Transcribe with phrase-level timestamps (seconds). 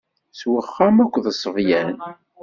[0.37, 1.97] S uxxam akk d ṣṣebyan.